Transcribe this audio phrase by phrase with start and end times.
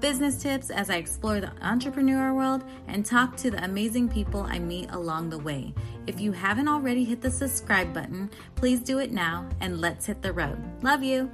[0.00, 4.58] business tips as I explore the entrepreneur world, and talk to the amazing people I
[4.58, 5.74] meet along the way.
[6.06, 10.22] If you haven't already hit the subscribe button, please do it now and let's hit
[10.22, 10.58] the road.
[10.82, 11.30] Love you.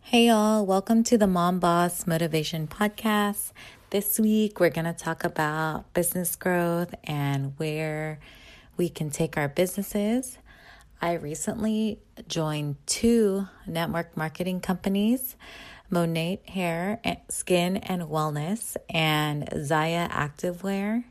[0.00, 3.52] Hey, y'all, welcome to the Mom Boss Motivation Podcast.
[3.90, 8.18] This week, we're going to talk about business growth and where
[8.78, 10.38] we can take our businesses.
[11.00, 15.36] I recently joined two network marketing companies,
[15.90, 21.04] Monat Hair, Skin and Wellness, and Zyia Activewear.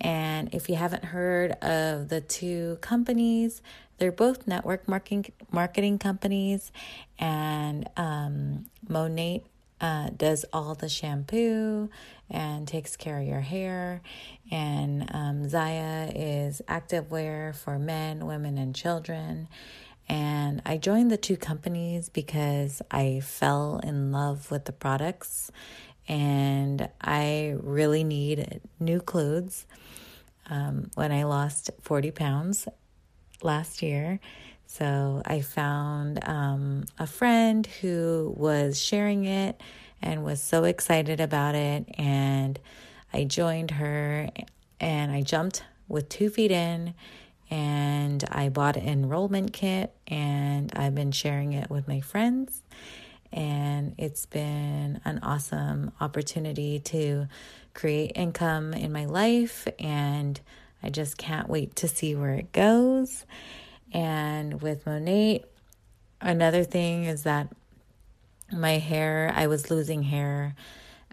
[0.00, 3.60] And if you haven't heard of the two companies,
[3.98, 6.72] they're both network marketing marketing companies,
[7.18, 9.42] and um, Monat
[9.80, 11.88] uh, does all the shampoo
[12.30, 14.02] and takes care of your hair.
[14.50, 19.48] And um, Zyia is activewear for men, women, and children.
[20.08, 25.50] And I joined the two companies because I fell in love with the products
[26.08, 29.66] and I really need new clothes.
[30.48, 32.66] Um, when I lost 40 pounds
[33.42, 34.18] last year,
[34.70, 39.60] so I found um, a friend who was sharing it
[40.02, 41.86] and was so excited about it.
[41.96, 42.60] And
[43.12, 44.28] I joined her
[44.78, 46.92] and I jumped with two feet in
[47.50, 52.62] and I bought an enrollment kit and I've been sharing it with my friends.
[53.32, 57.26] And it's been an awesome opportunity to
[57.72, 59.66] create income in my life.
[59.78, 60.38] And
[60.82, 63.24] I just can't wait to see where it goes.
[63.92, 65.44] And with Monat,
[66.20, 67.48] another thing is that
[68.52, 70.54] my hair, I was losing hair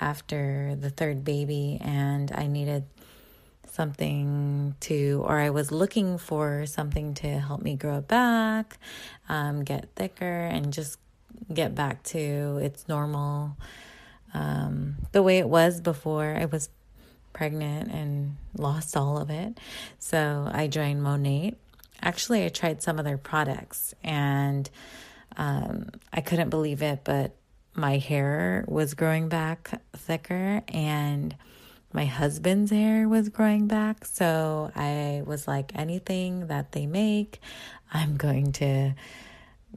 [0.00, 2.84] after the third baby, and I needed
[3.68, 8.78] something to, or I was looking for something to help me grow back,
[9.28, 10.98] um, get thicker, and just
[11.52, 13.56] get back to its normal,
[14.34, 16.68] um, the way it was before I was
[17.32, 19.58] pregnant and lost all of it.
[19.98, 21.54] So I joined Monat
[22.02, 24.68] actually, I tried some of their products and
[25.36, 27.36] um, I couldn't believe it, but
[27.74, 31.34] my hair was growing back thicker and
[31.92, 34.04] my husband's hair was growing back.
[34.04, 37.40] So I was like, anything that they make,
[37.92, 38.94] I'm going to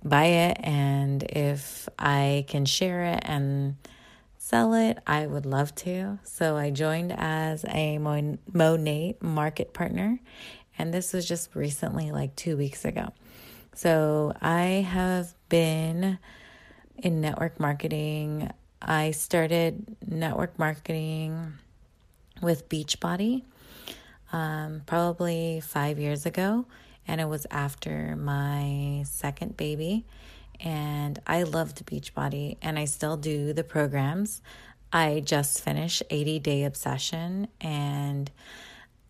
[0.03, 0.57] buy it.
[0.61, 3.77] And if I can share it and
[4.37, 6.19] sell it, I would love to.
[6.23, 10.19] So I joined as a Monat market partner
[10.77, 13.13] and this was just recently, like two weeks ago.
[13.75, 16.19] So I have been
[16.97, 18.51] in network marketing.
[18.81, 21.53] I started network marketing
[22.41, 23.43] with Beachbody
[24.31, 26.65] um, probably five years ago,
[27.07, 30.05] and it was after my second baby.
[30.59, 34.41] And I loved Beachbody, and I still do the programs.
[34.91, 38.29] I just finished 80 Day Obsession, and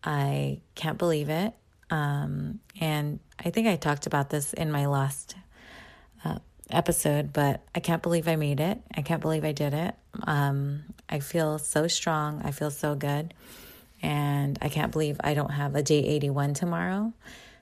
[0.04, 1.54] I can't believe it.
[1.90, 5.36] Um, and I think I talked about this in my last
[6.26, 8.80] uh, episode, but I can't believe I made it.
[8.96, 9.96] I can't believe I did it.
[10.24, 12.42] Um, I feel so strong.
[12.44, 13.34] I feel so good.
[14.02, 17.14] And I can't believe I don't have a day 81 tomorrow,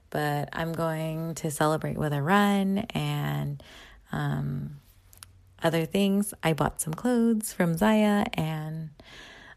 [0.09, 3.61] but I'm going to celebrate with a run and
[4.11, 4.77] um,
[5.61, 6.33] other things.
[6.41, 8.89] I bought some clothes from Zyia and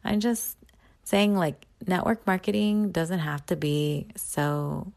[0.05, 0.59] I'm just
[1.05, 4.93] saying like network marketing doesn't have to be so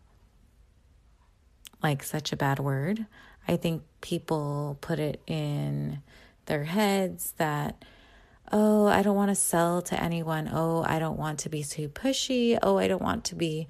[1.81, 3.05] like such a bad word.
[3.47, 6.01] I think people put it in
[6.45, 7.83] their heads that
[8.51, 10.49] oh, I don't want to sell to anyone.
[10.51, 12.57] Oh, I don't want to be too pushy.
[12.63, 13.67] Oh, I don't want to be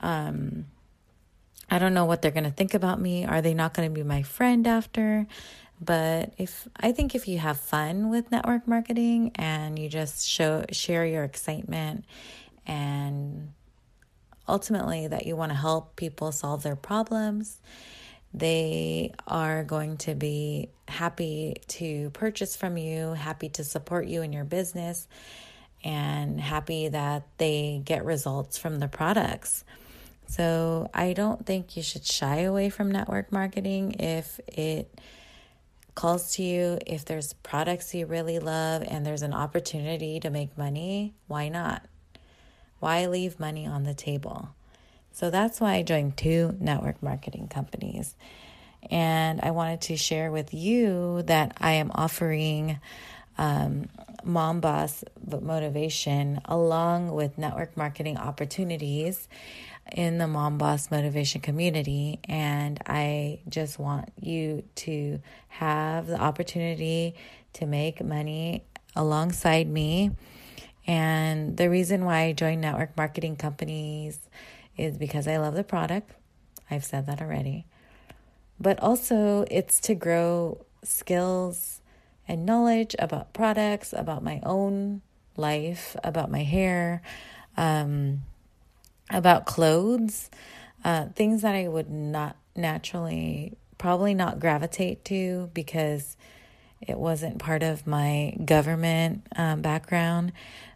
[0.00, 0.66] um
[1.70, 3.24] I don't know what they're going to think about me.
[3.24, 5.26] Are they not going to be my friend after?
[5.84, 10.64] But if I think if you have fun with network marketing and you just show
[10.70, 12.04] share your excitement
[12.64, 13.52] and
[14.48, 17.58] ultimately that you want to help people solve their problems,
[18.32, 24.32] they are going to be happy to purchase from you, happy to support you in
[24.32, 25.08] your business,
[25.82, 29.64] and happy that they get results from the products.
[30.28, 34.88] So, I don't think you should shy away from network marketing if it
[35.94, 40.56] calls to you, if there's products you really love and there's an opportunity to make
[40.56, 41.82] money, why not?
[42.80, 44.48] Why leave money on the table?
[45.12, 48.16] So that's why I joined two network marketing companies.
[48.90, 52.80] And I wanted to share with you that I am offering
[53.38, 53.88] um,
[54.24, 59.28] Mom Boss Motivation along with network marketing opportunities
[59.90, 62.20] in the Mom Boss Motivation community.
[62.28, 67.14] And I just want you to have the opportunity
[67.54, 68.64] to make money
[68.94, 70.12] alongside me.
[70.86, 74.18] And the reason why I joined network marketing companies
[74.76, 76.10] is because I love the product.
[76.70, 77.66] I've said that already.
[78.58, 81.80] But also, it's to grow skills
[82.26, 85.02] and knowledge about products, about my own
[85.36, 87.02] life, about my hair,
[87.56, 88.22] um,
[89.10, 90.30] about clothes,
[90.84, 96.16] uh, things that I would not naturally, probably not gravitate to because
[96.80, 100.32] it wasn't part of my government um, background.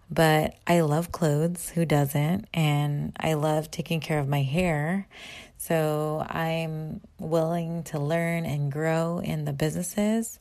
[0.08, 2.46] But I love clothes, who doesn't?
[2.55, 5.08] And I love taking care of my hair.
[5.58, 10.38] So I'm willing to learn and grow in the businesses.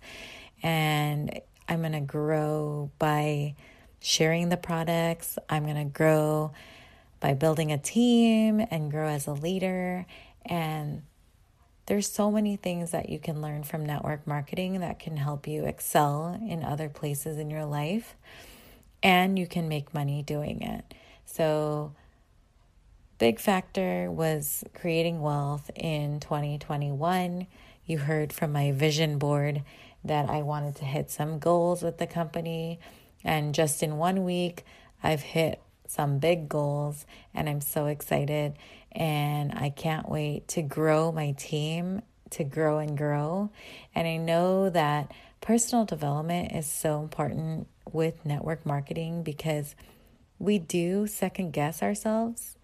[0.61, 3.55] And I'm going to grow by
[3.99, 5.39] sharing the products.
[5.49, 6.51] I'm going to grow
[7.25, 10.05] by building a team and grow as a leader.
[10.45, 11.01] And
[11.87, 15.65] there's so many things that you can learn from network marketing that can help you
[15.65, 18.13] excel in other places in your life.
[19.01, 20.93] And you can make money doing it.
[21.25, 21.95] So,
[23.17, 27.47] big factor was creating wealth in 2021.
[27.87, 29.63] You heard from my vision board
[30.03, 32.79] that I wanted to hit some goals with the company.
[33.23, 34.63] And just in one week,
[35.01, 38.53] I've hit some big goals and I'm so excited
[38.91, 42.01] and I can't wait to grow my team
[42.31, 43.51] to grow and grow.
[43.93, 45.11] And I know that
[45.41, 49.75] personal development is so important with network marketing because
[50.39, 52.57] we do second guess ourselves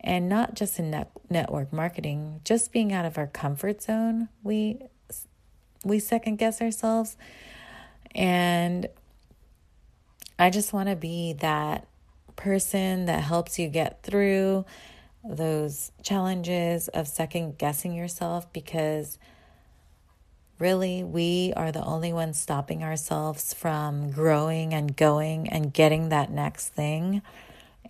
[0.00, 4.78] and not just in net- network marketing just being out of our comfort zone we
[5.84, 7.16] we second guess ourselves.
[8.14, 8.88] And
[10.38, 11.86] I just want to be that
[12.36, 14.64] person that helps you get through
[15.24, 19.18] those challenges of second guessing yourself because
[20.58, 26.30] really we are the only ones stopping ourselves from growing and going and getting that
[26.30, 27.22] next thing.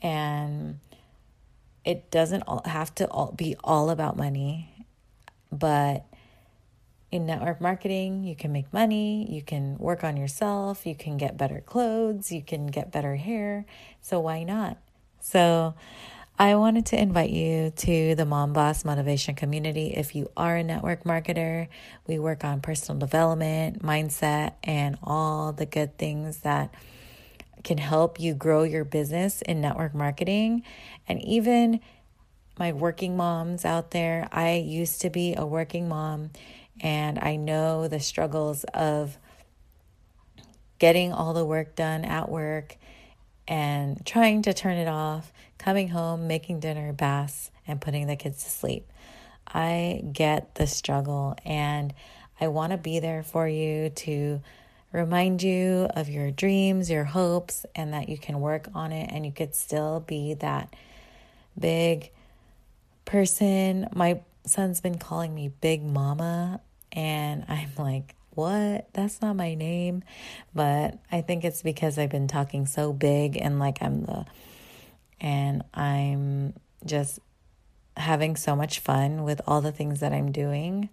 [0.02, 0.78] And
[1.84, 4.74] it doesn't have to be all about money
[5.58, 6.04] but
[7.14, 11.36] in network marketing, you can make money, you can work on yourself, you can get
[11.36, 13.64] better clothes, you can get better hair.
[14.00, 14.78] So why not?
[15.20, 15.74] So
[16.38, 19.94] I wanted to invite you to the Mom Boss Motivation Community.
[19.94, 21.68] If you are a network marketer,
[22.08, 26.74] we work on personal development, mindset, and all the good things that
[27.62, 30.64] can help you grow your business in network marketing.
[31.08, 31.78] And even
[32.58, 36.30] my working moms out there, I used to be a working mom
[36.80, 39.16] and I know the struggles of
[40.78, 42.76] getting all the work done at work
[43.46, 48.42] and trying to turn it off, coming home, making dinner, baths, and putting the kids
[48.44, 48.90] to sleep.
[49.46, 51.94] I get the struggle and
[52.40, 54.40] I want to be there for you to
[54.92, 59.24] remind you of your dreams, your hopes, and that you can work on it and
[59.24, 60.74] you could still be that
[61.58, 62.10] big
[63.04, 63.88] person.
[63.94, 66.60] My son's been calling me Big Mama,
[66.92, 68.88] and I'm like, what?
[68.92, 70.02] That's not my name.
[70.54, 74.26] But I think it's because I've been talking so big and like I'm the,
[75.20, 77.20] and I'm just
[77.96, 80.88] having so much fun with all the things that I'm doing.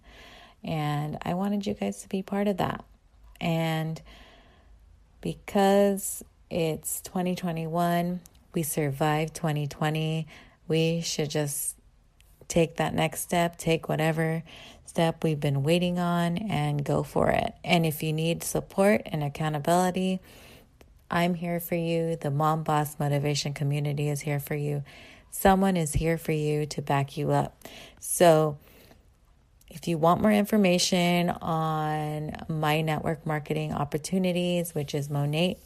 [0.64, 2.84] And I wanted you guys to be part of that.
[3.40, 4.00] And
[5.20, 8.20] because it's 2021,
[8.54, 10.26] we survived 2020,
[10.68, 11.76] we should just
[12.48, 14.42] take that next step, take whatever
[14.84, 17.54] step we've been waiting on, and go for it.
[17.64, 20.20] And if you need support and accountability,
[21.10, 22.16] I'm here for you.
[22.16, 24.82] The Mom Boss Motivation Community is here for you.
[25.30, 27.56] Someone is here for you to back you up.
[28.00, 28.58] So,
[29.68, 35.56] if you want more information on my network marketing opportunities, which is Monat,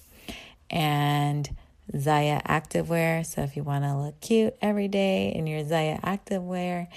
[0.71, 1.56] and
[1.93, 3.25] Zyia Activewear.
[3.25, 6.89] So if you want to look cute every day in your Zyia Activewear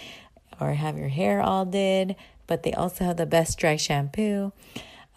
[0.59, 2.15] or have your hair all did,
[2.47, 4.51] but they also have the best dry shampoo.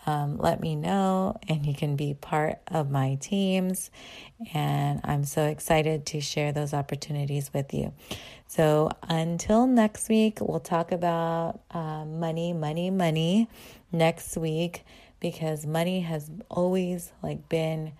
[0.05, 3.91] Um, let me know and you can be part of my teams.
[4.53, 7.93] And I'm so excited to share those opportunities with you.
[8.49, 13.49] So until next week, we'll talk about uh, money, money, money
[13.93, 14.85] next week
[15.21, 17.93] because money has always like been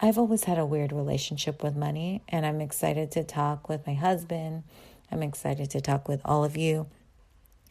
[0.00, 3.94] I've always had a weird relationship with money and I'm excited to talk with my
[3.94, 4.62] husband.
[5.10, 6.86] I'm excited to talk with all of you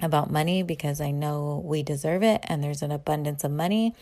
[0.01, 3.95] about money because I know we deserve it and there's an abundance of money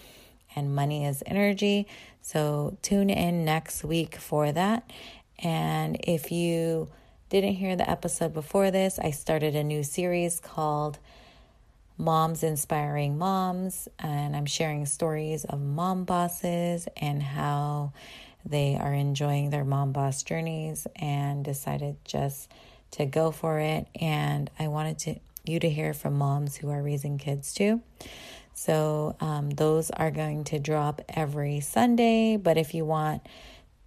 [0.55, 1.87] and money is energy.
[2.23, 4.89] So tune in next week for that.
[5.37, 6.89] And if you
[7.29, 10.97] didn't hear the episode before this, I started a new series called
[11.97, 17.93] Moms Inspiring Moms, and I'm sharing stories of mom bosses and how
[18.45, 22.51] they are enjoying their mom boss journeys and decided just
[22.91, 23.87] to go for it.
[23.99, 27.81] And I wanted to you to hear from moms who are raising kids too.
[28.53, 32.37] So um, those are going to drop every Sunday.
[32.37, 33.21] But if you want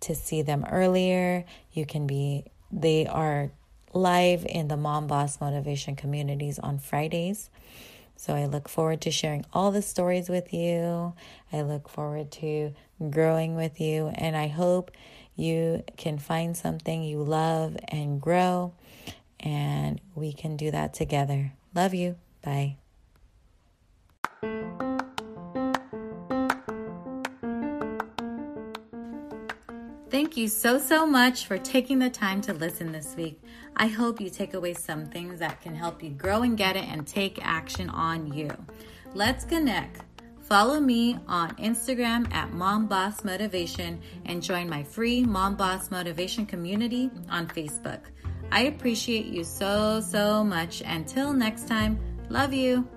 [0.00, 2.45] to see them earlier, you can be.
[2.71, 3.50] They are
[3.95, 7.49] live in the Mom Boss Motivation communities on Fridays.
[8.19, 11.15] So I look forward to sharing all the stories with you.
[11.53, 12.75] I look forward to
[13.11, 14.09] growing with you.
[14.09, 14.91] And I hope
[15.37, 18.75] you can find something you love and grow.
[19.39, 21.53] And we can do that together.
[21.77, 22.17] Love you.
[22.43, 22.77] Bye.
[30.38, 33.42] You so, so much for taking the time to listen this week.
[33.76, 36.85] I hope you take away some things that can help you grow and get it
[36.85, 38.50] and take action on you.
[39.14, 40.02] Let's connect.
[40.40, 46.47] Follow me on Instagram at Mom Boss Motivation and join my free Mom Boss Motivation
[46.47, 48.00] community on Facebook.
[48.50, 50.83] I appreciate you so, so much.
[50.87, 52.88] Until next time, love you.